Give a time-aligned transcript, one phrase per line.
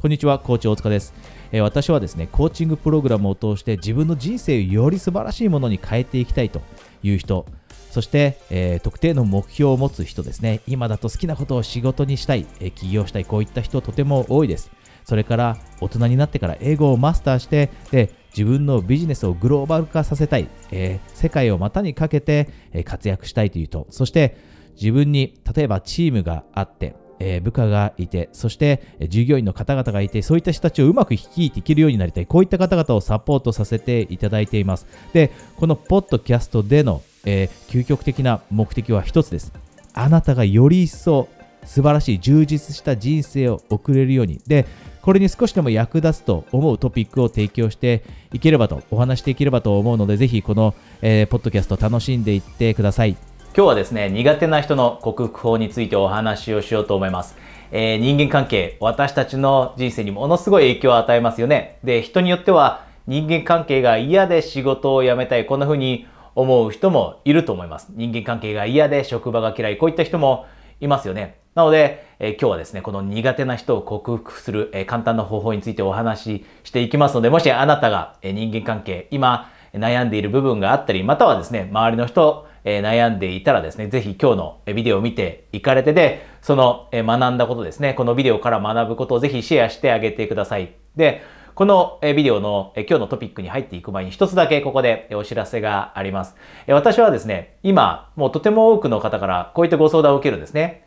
[0.00, 1.12] こんにちは、コーチ大塚です。
[1.52, 6.62] え、私はですね、コーチングプログラムを通して自分の人生をより素晴らしいものに変えていきたいと
[7.02, 7.44] いう人、
[7.90, 14.70] そして、えー、特定の目標を持つ人ですね、今だと好きなことを仕事にしたい、え、起業したい、こういった人とても多いです。
[15.04, 24.38] それから大人になってから英語をマスターして、で自分のビジネスをグローバル化させたい、えー、世界を股にかけて、え活躍したいという人、そして
[24.76, 32.26] 自分に例えばチームがあって、えー、部下がいて、そして従業員の方々がいて、そういった人たちをうまく率いていけるようになりたい。
[32.26, 34.86] こういった方々をサポートさせていただいています。
[35.12, 39.52] で、このポッドキャストでの、えー、究極的な目的は一つです。
[39.92, 41.28] あなたがより一層
[41.64, 44.40] 素晴らしい充実した人生を送れるように。
[44.46, 44.66] で、
[45.02, 53.16] これに少しでも役立つと思うトピックを提供していければと、お話していければと思うので、ぜひこの、えー、ポッドキャスト楽しんでいってください。
[53.52, 57.36] 今日はですね、苦手な人の克服法についてお話をしようと思います。
[57.72, 61.80] えー、人間関係、私たちの人生にものすごい影響を与えますよね。
[61.82, 66.06] で、人によっては人間関係が嫌で仕事を辞めたい、こんな風に
[66.36, 67.88] 思う人もいると思います。
[67.90, 70.46] 人間関係が嫌で職場が嫌い、こういった人も
[70.80, 71.40] いますよね。
[71.56, 90.72] なので、えー、今日はですね、この苦手な人を克服する、えー、簡単な方法についてお話ししていきますので、もしあなたが、えー、人間関係、今悩んでいる部分があったり、またはですね、周りの人、え悩んでいたらですね、ぜひ今日のビデオを見ていかれてで、その、え学んだことですね、このビデオから学ぶことをぜひシェアしてあげてください。
[90.96, 91.22] で、
[91.54, 96.34] このビデオの今日のトピックに入っていく前に一つだけここでお知らせがあります。
[96.68, 100.84] 私はですね、今、もうとても多くの方からこういったご相談を受けるんですね。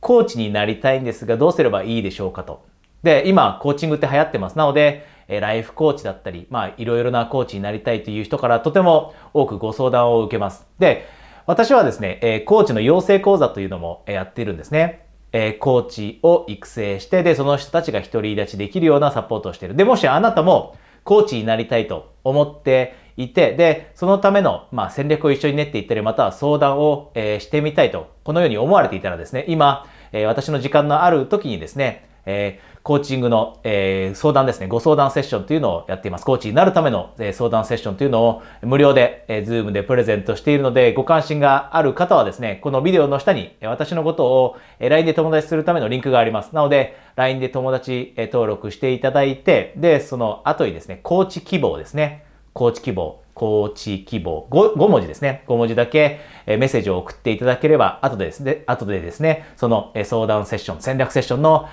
[0.00, 2.64] コーチになりたいんですがどうすればいいでしょうかと。
[3.02, 4.56] で、今、コーチングって流行ってます。
[4.56, 10.66] なので、えライフコーチだったり、まあ、いろいろなコーチになりたいという人からとても多くご相談を受けます。
[10.78, 11.06] で、
[11.46, 15.06] 私はですね、えコーチの養成講座というのもやっているんですね。
[15.32, 19.74] えコーチを育成して、で、その人たちが独り立ちできるようなサポートをしている。
[19.74, 36.24] で、もしあなたもコーチになりたいと思っていて、で、そのための、まあ、戦略を一緒に練っていったり、または相談を、えー、してみたいと、このように思われていたらですね、今、えー、私の時間のある時にですね、えー、コーチングの、えー、相談ですね、ご相談セッションというのをやっています。
[36.24, 46.54] コーチになるための、えー、相談セッションというのを無料で、えー、ズームでプレゼントしているので、ご関心がある方はですね、このビデオの下に、え、私のことを、えー、LINE で友達するためのリンクがあります。
[46.54, 52.24] なので、LINE で友達、えー、登録していただいて、で、その後にですね、コーチ希望ですね。
[52.52, 53.22] コーチ希望。
[53.34, 55.42] コーチ希望 5, 5文字ですね。
[55.46, 61.66] 5文字だけメッセージを送っていただければ、後でですね、後でですね、その相談セッション、戦略セッションの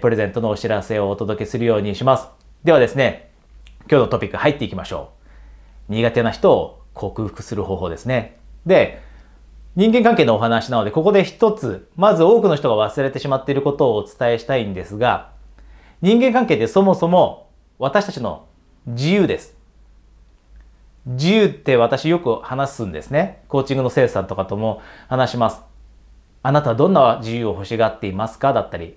[0.00, 2.28] プレゼントのお知らせをお届けするようにします。
[2.64, 3.30] ではですね、
[3.88, 5.10] 今日のトピック入っていきましょ
[5.88, 5.92] う。
[5.92, 8.36] 苦手な人を克服する方法ですね。
[8.66, 9.00] で、
[9.76, 15.30] 人間関係のお話なので、ここで一つ、まず多くの人が忘れてしまっていることをお伝えしたいんですが、
[16.02, 18.46] 人間関係ってそもそも私たちの
[18.86, 19.53] 自由です。
[21.06, 23.42] 自由って私よく話すんですね。
[23.48, 25.62] コーチングの生徒さんとかとも話します。
[26.42, 28.52] あなたはどんな自由を欲しがっていますか？
[28.52, 28.96] だったり、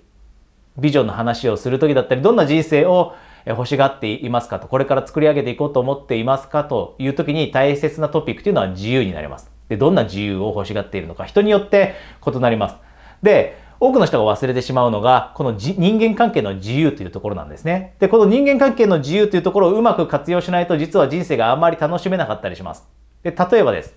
[0.78, 3.14] ビジョンの話をするときだったり、どんな人生を
[3.46, 4.58] 欲しがっていますか？
[4.58, 6.64] と、これから作り上げていこうと思っていますか？
[6.64, 9.50] というときに大切なトピックというのは自由になります。
[9.68, 11.94] で、どんな自由を欲しがっているのか、人によって
[12.26, 12.76] 異なります。
[13.22, 17.94] で、多くの人が忘れてしまうのが、この人間関係の自由というところなんですね。
[18.00, 22.88] で、この人間関係の自由というところをうまく活用しないと、実は人生があんまり楽しめなかったりします。
[23.22, 23.94] で、例えばです。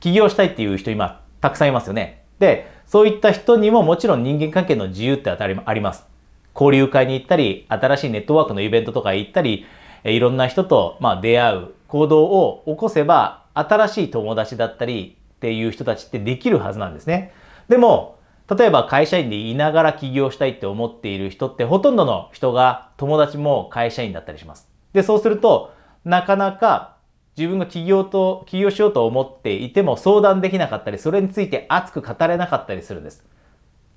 [0.00, 2.24] 起業したいっていう人今、たくさんいますよね。
[2.38, 6.06] で、そういった人にももちろん人間関係の自由って当たりあります。
[6.54, 9.66] 交流会に行ったり、新しいネットワークのイベントとか行ったり、
[10.04, 17.32] いろんな人と、まあ、出会う行動を起こせば、新しい友達だったりっていう人たちってできるはずなんですね。
[17.68, 18.16] でも、
[18.54, 24.68] 例えば会社員でいながら起業したいって思っている人ってほとんどの人が友達も会社員だったりします。
[24.92, 25.72] で、そうすると
[26.04, 26.96] なかなか
[27.36, 33.24] 自分が起業と、起業しようと思っていても相談できなかったり、それについて熱く語れなかったりするんです。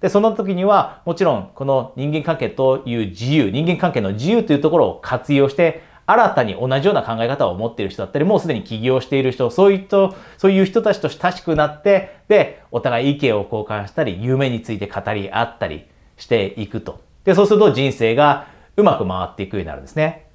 [0.01, 15.85] で、その時にはもちろんこの人間関係という自由、人間関係の自由というところを活用して新たに同じような考え方を持っている人だったり、もうすでに起業している人、そういう人、そういう人たちと親しくなって、で、お互い意見を交換したり、夢について語り合ったり
[16.17, 16.99] していくと。
[17.25, 20.25] で、そうすると人生がうまく回っていくようになるんですね。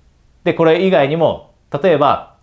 [0.44, 2.36] で、これ以外にも、例えば、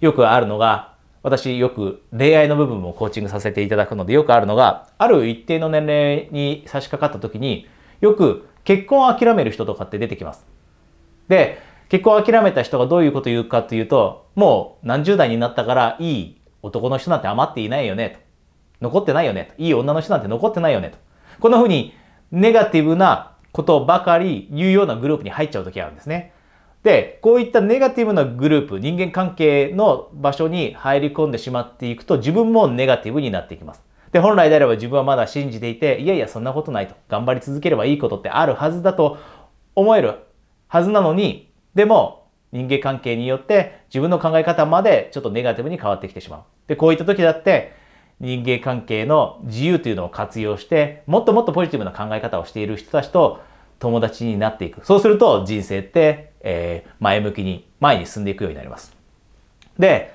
[0.00, 7.68] よくあるのが、私よく恋愛の部分もコーチングさせていただくのでよくあるのが、ある一定の年齢に差し掛かった時に、
[8.00, 10.44] よく結婚を諦める人とかって出てきます。
[11.28, 18.10] で、結婚を諦めた人がどういうことを言うかというと、もう何十代になったからいい男の人なんて余っていないよね
[18.80, 18.88] と。
[18.88, 19.62] 残ってないよねと。
[19.62, 20.98] いい女の人なんて残ってないよねと。
[21.40, 21.94] こんな風に
[22.32, 26.32] ネガティブなことばかり言うようなグループに入っちゃう時があるんですね。
[26.82, 33.82] で、こういったネガティブなグループ、人間関係の場所に入り込んでしまっていくと自分もネガティブになっていきます。
[34.12, 36.94] で、本来であれば自分はまだ信じていて、いやいやそんなことないと。
[37.08, 39.18] 頑張り続ければいいことってあるはずだと
[39.74, 40.14] 思える
[40.68, 46.40] はずなのに、でも人間関係によって自分の考え方までちょっとネガティブに変わってきてしまう。
[46.66, 47.74] で、こういった時だって
[48.18, 53.42] 人間関係の自由というのを活用して、もっともっとポジティブな考え方をしている人たちと
[53.78, 54.84] 友達になっていく。
[54.86, 58.96] そうすると人生って、えー、前向きに前に進んでいくようになります。
[59.78, 60.14] で、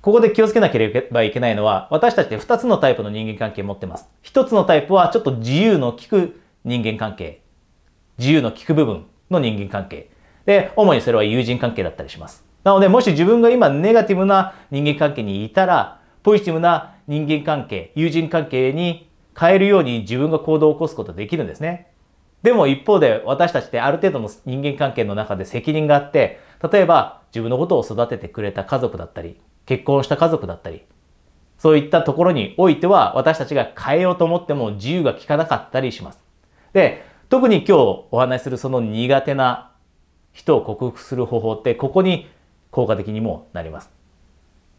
[0.00, 4.08] ここで気をつけなければいけないのは、私たちって2つのタイプの人間関係を持ってます。
[4.22, 7.40] 1つのタイプはちょっと自由の利く人間関係。
[8.18, 10.13] 自由の利く部分の人間関係。
[10.46, 12.44] で、主にそれは友人関係だったりします。
[12.64, 19.08] なので、もし自分が今ネガティブな人間関係にいたら、ポジティブな人間関係、友人関係に
[19.38, 21.88] 変えるように自分が行動を起こすことできるんですね。
[22.42, 26.40] でも一方で私たちってある程度の人間関係の中で責任があって、
[26.72, 30.82] 例えば自分のことを育ててくれた家族だったり、結婚した家族だったり、
[31.58, 36.20] そういったところにおいては私たちが変えようと思っても自由が利かなかったりします。
[36.72, 39.72] で、特に今日お話しするその苦手な
[40.34, 42.28] 人を克服する方法ってここに
[42.70, 43.90] 効果的にもなります。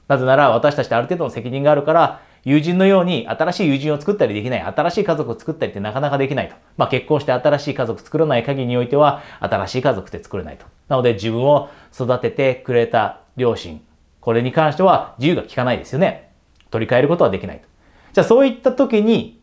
[0.07, 6.55] なぜなら私たちってある程度の責任があるから友人のように新しい友人を作ったりできない、新しい家族を作ったりってなかなかできないと。
[6.77, 10.67] まあ結婚して新しい家族作らない限りにおいては新しい家族って作れないと。
[10.87, 13.81] なので自分を育ててくれた両親、
[14.21, 16.29] これに関しては自由が利かないですよね。
[16.69, 17.67] 取り替えることはできないと。
[18.13, 19.41] じゃあそういった時に、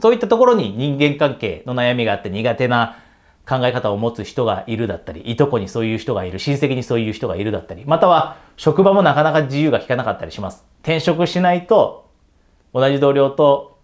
[0.00, 2.96] そういったところに人間関係の悩みがあって苦手な
[3.48, 10.64] 考え方を持つ人がいるだったり、いとこにそういう人がいる、親戚にそういう人がいるだったり、または職場もなかなか自由が利かなかったりします。
[10.82, 12.10] 転職しないと
[12.74, 13.78] 同じ同僚と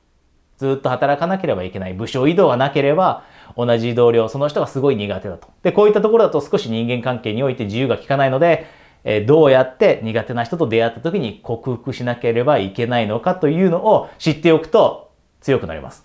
[0.59, 1.95] ずっと働かなければいけない。
[1.95, 3.25] 部署移動がなければ
[3.57, 5.49] 同じ同僚、その人がすごい苦手だと。
[5.63, 8.67] で、こういったところだと少し人間関係において自由が利かないので、
[9.05, 15.11] えどうやって苦手な人と出会った時に克服しなければいけないのかというのを知っておくと
[15.41, 16.05] 強くなります。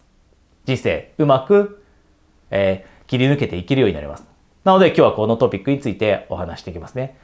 [0.65, 1.83] 人生うまく、
[2.51, 4.27] えー切り抜けていけるようになります。
[4.63, 7.17] なので今日はこのトピックについてお話していきますね。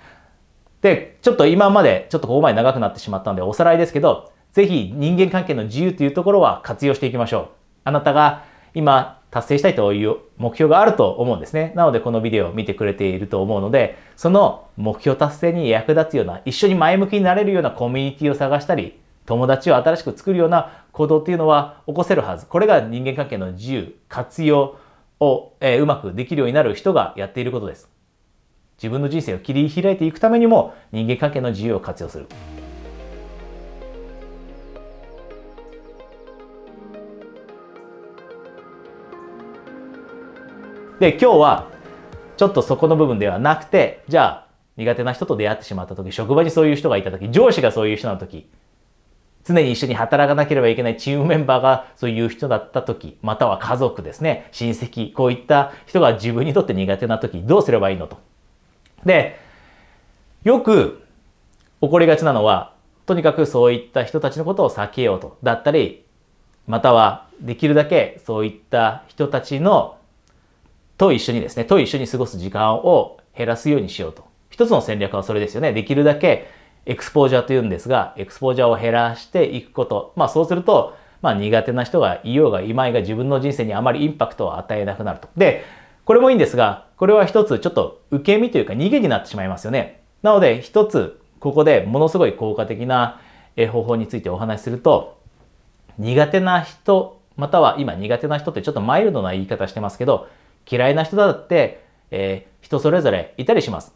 [0.81, 7.47] で、ちょっと今までちょっとここまで長くなってしまったのでおさらいですけど、ぜひ人間関係の自由というところは活用していきましょう。
[7.85, 8.43] あなたが
[8.73, 11.73] 今達成したいという目標があると思うんですね。
[11.75, 22.45] なのでこのビデオを見てくれていると思うので、その目標達成に役立つような、一緒に前向きになれるようなコミュニティを探したり、友達を新しく作るような行動っていうのは起こせるはず。
[22.45, 24.75] これが人間関係の自由、活用、
[25.19, 27.89] を、えー、うまくできるようになる人がやっていることです。
[28.77, 32.27] 自分の人生を切り開いていくためにも人間関係の自由を活用する。
[40.99, 41.71] で、今日は
[42.37, 48.49] ちょっとそこの部分ではなくて、じゃあ苦手な人と出会ってしまった時、職場にそういう人がいた時、上司がそういう人の時、
[49.45, 58.17] 常に一緒に働かなければいけないチームメンバーがそういう人だった時、または家族ですね、親戚、こういった人が自分にとって苦手な時、どうすればいいのと。
[59.05, 59.39] で、
[60.43, 61.03] よく
[61.81, 62.73] 起こりがちなのは、
[63.05, 65.37] とにかくそういった人たちのことを避けようと。
[65.43, 66.05] だったり、
[66.67, 69.97] またはできるだけそういった人たちの
[70.97, 74.23] と一緒にですね、と一緒に過ごす時間を減らすようにしようと。
[74.49, 75.73] 一つの戦略はそれですよね。
[75.73, 76.47] できるだけ
[76.85, 80.13] エクスポージャーというんですが、エクスポージャーを減らしていくこと。
[80.15, 85.29] まあそうすると、まあ苦手な人がいようがいまいが自分の人生にあまりインパクトを与えなくなると。
[85.37, 85.63] で、
[86.05, 90.01] これもいいんですが、これは一つちょっと受け身というか逃げになってしまいますよね。
[90.21, 93.19] なので一つここでものすごい効果的な
[93.71, 95.17] 方法についてお話しすると、
[95.97, 100.27] 苦手な人、または今苦手な人ってちょっとマイルドな言い方してますけど、
[100.69, 103.93] 嫌いな人だって、えー、人それぞれいたりします。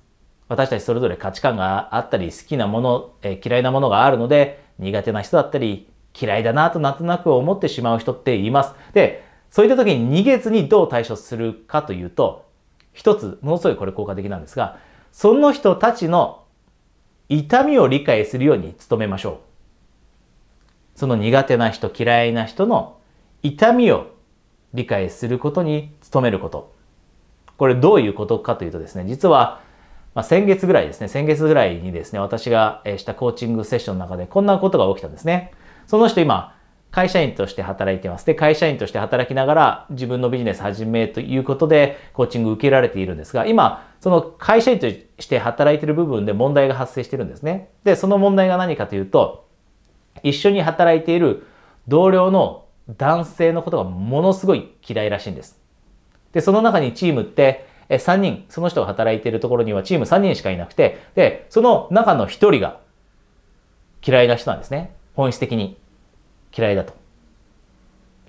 [0.47, 5.89] 私たちそれぞれ価値観があったり、好きなもの、え、嫌いなものがあるので、苦手な人だったり、
[6.19, 8.73] 嫌いだなとなんとなく思ってしまう人っています。
[8.93, 12.45] で、そういった時に逃げずにどう対処するかというと、
[12.93, 14.79] 一つ、ものすごいこれ効果的なんですが、
[15.11, 16.43] その人たちの
[17.29, 19.37] 痛みを理解するように努めましょう。
[20.95, 22.97] その苦手な人、嫌いな人の
[23.43, 24.15] 痛みを
[24.73, 26.73] 理解することに努めること。
[27.57, 29.61] これどういうことかというとですね、実は
[30.17, 35.51] まあ、先月ぐらいですね、先月ぐらいにですね、私がしたコーチングセッションの中でこんなことが起きたんですね。
[35.85, 36.55] その人今、
[36.89, 38.25] 会社員として働いてます。
[38.25, 47.69] で、会社員として働きながら自分のビジネス始めということでコーチング受けられているんですが、今、その会社員として働いている部分で問題が発生してるんですね。
[47.83, 49.47] で、その問題が何かというと、
[50.23, 51.45] 一緒に働いている
[51.87, 55.61] 同僚の男性のことがものすごい嫌いらしいんです。
[56.31, 62.79] で、その中にチームって、3人、その人が働いているところにはチーム3人しかいなくて、で、その中の1人が
[64.05, 64.93] 嫌いな人なんですね。
[65.15, 65.77] 本質的に
[66.55, 66.93] 嫌いだと。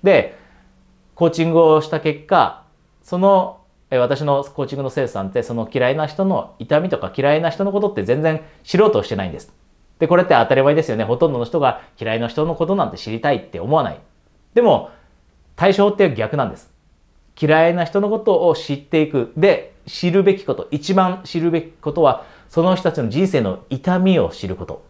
[0.03, 0.37] で、
[1.15, 2.63] コーチングをした結果、
[3.03, 3.59] その
[3.91, 9.51] 私のコーチングの生徒さんってその嫌いな人の痛みとか嫌いな人のことって全然知ろうとしてないんです。
[9.97, 11.03] で、これって当たり前ですよね。
[11.03, 13.99] ほとんどの人が嫌いな人のことなんて知りたいって思わない。
[14.53, 14.91] でも、
[15.55, 16.71] 対象って逆なんです。
[17.41, 19.31] 嫌いな人のことを知っていく。
[19.37, 24.83] で、知るべきこと、一番知るべきことは、その人たちの人生の痛みを知ること。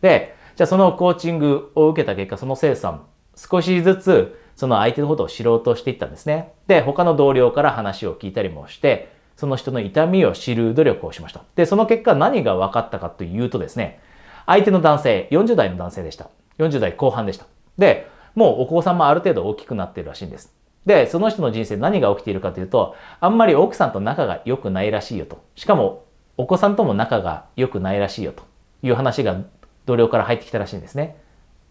[0.00, 3.02] で、じゃあそのコーチングを受けた結果、その生徒さん、
[3.36, 6.52] 少しずつその相手のことを知ろうとしていったんですね。
[6.66, 11.42] で、他の同僚から話を聞いたりもして、その人の痛みを知る努力をしました。
[11.54, 14.00] で、その結果何が分かったかというとですね、
[14.46, 16.28] 相手の男性、40代の男性でした。
[16.58, 17.46] 40代後半でした。
[17.78, 20.57] で、もうお子さんもある程度大きくなっているらしいんです。
[20.88, 25.44] で、その人の人生何が起きているかというと、あんまり奥さんと仲が良くないらしいよと。
[25.54, 26.06] しかも、
[26.38, 28.42] お子さんとも仲が良くないらしいよと
[28.82, 29.36] いう話が
[29.84, 31.18] 同僚から入ってきたらしいんですね。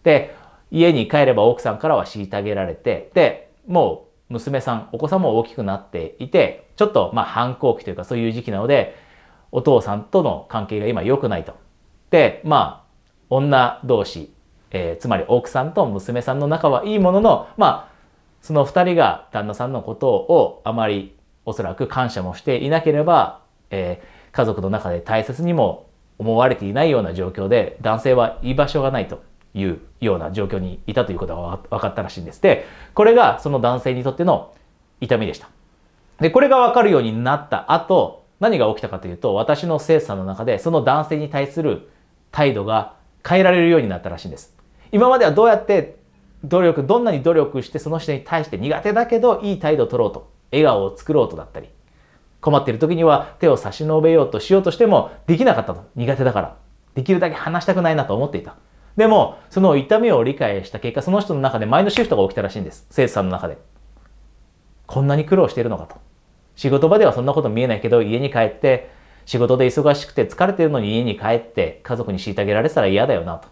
[0.03, 0.35] で、
[0.69, 8.95] 家に帰れば奥さんからは虐げられて、で、もう娘さん、お子さんも大きくなっていて、ちょっとまあ反抗期というかそういう時期なので、
[9.51, 11.55] お父さんとの関係が今良くないと。
[12.11, 12.87] で、まあ、
[13.31, 14.31] 女同士、
[14.69, 17.96] えー、つまり奥さんと娘さんの仲はいいものの、まあ、
[18.47, 21.13] その二人が旦那さんのことをあまり
[21.43, 29.21] おそらく感謝もしていなければ、えー、家族の中で大切にも思われていないような状況で男性は居場所がないと。
[29.53, 32.39] いうような状況にいたということが分かったらしいんです。
[32.43, 34.53] で、これがその男性にとっての
[35.01, 35.49] 痛みでした。
[36.19, 41.89] で、これが分かるようになった後、何が起きたかというと、私の生産の中でその男性に対する
[42.31, 42.93] 態度が
[43.27, 44.55] 変えられるようになったらしいんです。
[44.91, 45.97] 今まではどうやって
[46.47, 51.69] 努力、どんなに努力してその人に対して苦手だけどいい態度を取ろうと、笑顔を作ろうとだったり、
[52.39, 55.85] 困っている時には手を差し伸べようとしようとしてもできなかったと。
[55.95, 56.57] 苦手だから。
[56.95, 58.55] できるだけ話したくないなと思っていた。
[58.95, 62.87] でも、その痛みを理解した結果、その人の中でマインドシフトが起きたらしいんです。
[62.89, 63.57] 生徒さんの中で。
[64.87, 65.97] こんなに苦労しているのかと。
[66.55, 68.89] 仕事場ではそんなこと見えないけど、家に帰って、
[69.25, 73.49] 仕事で忙しくて疲れてるのに家に帰って家族に虐げられてたら嫌だよなと。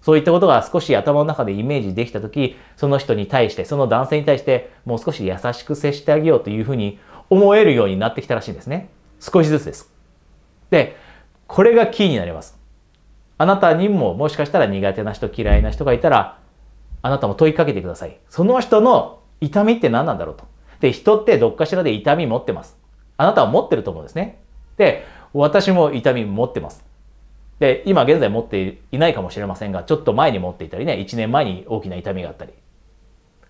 [0.00, 8.90] そういったことが少し頭の中でイメージできたとき、その人に対して、その男性に対して、もう少し優しく接してあげようというふうに思えるようになってきたらしいんですね。
[9.20, 9.92] 少しずつです。
[10.70, 10.96] で、
[11.46, 12.58] これがキーになります。
[13.36, 16.38] あなたにももしかしたら苦手な人、嫌いな人がいたら、
[17.02, 18.18] あなたも問いかけてください。
[18.28, 20.44] その人の痛みって何なんだろうと。
[20.80, 22.78] で、人ってどっかしらで痛み持ってます。
[23.16, 24.40] あなたは持ってると思うんですね。
[24.76, 26.84] で、私も痛み持ってます。
[27.60, 32.52] で、今現在持っていないかもしれませんが、ちょっと前に持っていたりね、1年前に大きな痛みがあったり。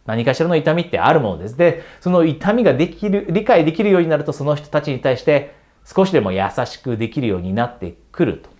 [0.04, 1.56] 何かしらの痛みってあるものです。
[1.56, 8.50] で、その痛みができる、理解できるようになると、その人たちに対して少しでも優しくできるようになってくると。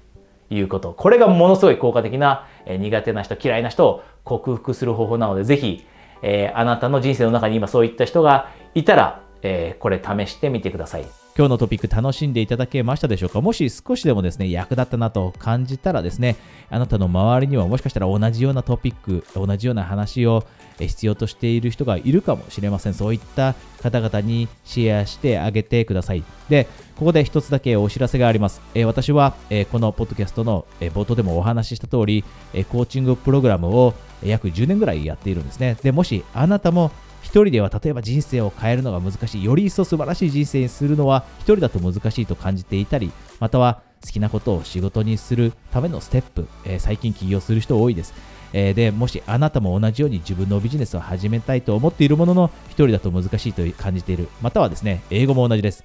[0.50, 0.92] いうこと。
[0.92, 5.86] これがものすごい効果的な、え、苦手な人、嫌いな人を克服する方法なので、ぜひ、
[6.22, 11.19] えー、あなたの人生の中に今そういった人がいたら、えー、これ試してみてください。
[11.40, 13.40] 今日のトピック楽しんでいただけましたでしょうか？
[13.40, 16.36] もし少しでもですね、役立ったなと感じたらですね、
[16.68, 20.44] あなたの周りにはもしかしたら同じようなトピック、同じような話を
[20.78, 22.92] 必要としている人がいるかもしれません。
[22.92, 26.22] そういった方々にシェアしてあげてください。
[26.50, 26.66] で、
[26.96, 28.60] ここで一つだけお知らせがあります。
[28.74, 35.78] え私は、えこのポッドキャストの、え冒頭でもお話しした通り、えコーチングプログラムを約10年ぐらいやっているんですね。
[35.82, 36.90] で、もしあなたも
[37.22, 48.14] 一人では例えば人生を変えるのが難しい、より一層素晴らしい人生にするのは一人だと難しいと感じていたり、または好きなことを仕事にするためのステップ、えー、最近起業する人多いです。
[48.52, 54.28] えー、で、もしあなたも同じように自分のビジネスを始めたいと思っているものの、一人だと難しいと感じている。
[54.42, 55.84] またはですね、英語も同じです。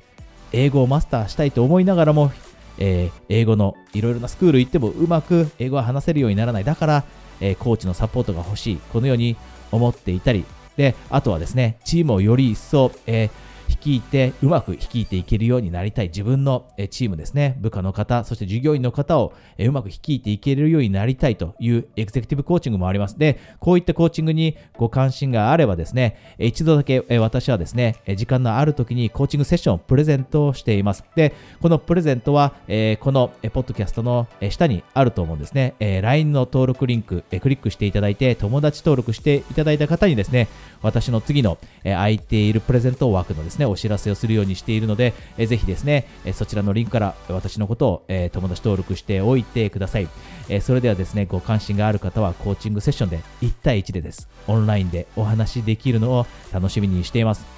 [0.51, 2.31] 英語をマスターしたいと思いながらも、
[2.77, 6.63] えー、英語のいろいろなスクール行ってもうまく英語が話せるようにならない。
[6.63, 7.03] だから、
[7.39, 8.79] えー、コーチのサポートが欲しい。
[8.91, 9.35] このように
[9.71, 10.45] 思っていたり、
[10.77, 13.29] で、あとはですね、チームをより一層、えー、
[13.67, 23.17] 率いて、うまく率いていけるようになりたい自分のチームですね、部下の方、そして従業員の方をうまく率いていけるようになりたいというエグゼクティブコーチングもあります。
[23.17, 31.03] で、こういったコーチングにご関心があればですね、一度だけ私はですね、時間のある時にコーチングセッションをプレゼントしています。
[31.15, 32.53] で、このプレゼントは、
[32.99, 35.75] このポッドキャストの下にあると思うんですね。
[35.79, 40.47] LINE の登録リンク、クリックしていただいて、友達登録していただいた方にですね、
[40.81, 50.07] 私の次の空いているプレゼントを枠のですね、ねお知らせをするようにしているので、えぜひですね、えそちらのリンクから私のことを、え友達登録しておいてください、
[50.49, 54.29] えそれではですね、ご関心がある方はコーチングセッションで1対1でです。
[54.47, 57.54] オンラインでお話しできるのを楽しみにしています。